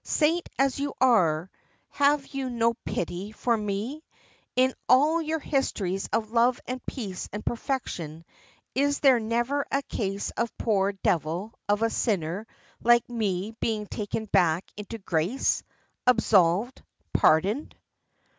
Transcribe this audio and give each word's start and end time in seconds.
Saint 0.03 0.49
as 0.57 0.79
you 0.79 0.91
are, 0.99 1.47
have 1.89 2.25
you 2.33 2.49
no 2.49 2.73
pity 2.85 3.31
for 3.31 3.55
me? 3.55 4.03
In 4.55 4.73
all 4.89 5.21
your 5.21 5.37
histories 5.37 6.09
of 6.11 6.31
love 6.31 6.59
and 6.65 6.83
peace 6.87 7.29
and 7.31 7.45
perfection 7.45 8.25
is 8.73 9.01
there 9.01 9.19
never 9.19 9.63
a 9.69 9.83
case 9.83 10.31
of 10.31 10.49
a 10.57 10.63
poor 10.63 10.91
devil 10.93 11.53
of 11.69 11.83
a 11.83 11.89
sinner 11.91 12.47
like 12.81 13.07
me 13.09 13.51
being 13.59 13.85
taken 13.85 14.25
back 14.25 14.65
into 14.75 14.97
grace 14.97 15.61
absolved 16.07 16.81
pardoned?" 17.13 17.75